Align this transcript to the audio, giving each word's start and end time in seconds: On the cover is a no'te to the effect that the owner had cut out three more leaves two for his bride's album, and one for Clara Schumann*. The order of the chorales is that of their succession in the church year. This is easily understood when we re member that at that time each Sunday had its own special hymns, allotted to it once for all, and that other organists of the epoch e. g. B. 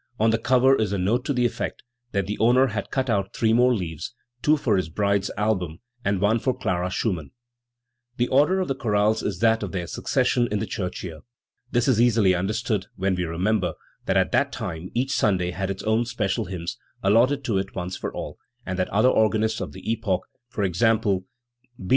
On 0.19 0.31
the 0.31 0.39
cover 0.39 0.75
is 0.75 0.91
a 0.93 0.97
no'te 0.97 1.23
to 1.25 1.31
the 1.31 1.45
effect 1.45 1.83
that 2.11 2.25
the 2.25 2.39
owner 2.39 2.65
had 2.65 2.89
cut 2.89 3.07
out 3.07 3.35
three 3.35 3.53
more 3.53 3.71
leaves 3.75 4.15
two 4.41 4.57
for 4.57 4.75
his 4.75 4.89
bride's 4.89 5.29
album, 5.37 5.77
and 6.03 6.19
one 6.19 6.39
for 6.39 6.55
Clara 6.57 6.89
Schumann*. 6.89 7.29
The 8.17 8.27
order 8.29 8.59
of 8.59 8.67
the 8.67 8.73
chorales 8.73 9.21
is 9.21 9.37
that 9.41 9.61
of 9.61 9.73
their 9.73 9.85
succession 9.85 10.47
in 10.49 10.57
the 10.57 10.65
church 10.65 11.03
year. 11.03 11.19
This 11.69 11.87
is 11.87 12.01
easily 12.01 12.33
understood 12.33 12.87
when 12.95 13.13
we 13.13 13.25
re 13.25 13.37
member 13.37 13.75
that 14.07 14.17
at 14.17 14.31
that 14.31 14.51
time 14.51 14.89
each 14.95 15.11
Sunday 15.11 15.51
had 15.51 15.69
its 15.69 15.83
own 15.83 16.05
special 16.05 16.45
hymns, 16.45 16.79
allotted 17.03 17.43
to 17.43 17.59
it 17.59 17.75
once 17.75 17.95
for 17.95 18.11
all, 18.11 18.39
and 18.65 18.79
that 18.79 18.89
other 18.89 19.07
organists 19.09 19.61
of 19.61 19.71
the 19.71 19.87
epoch 19.87 20.23
e. 20.59 20.67
g. 20.69 20.85
B. 20.97 21.19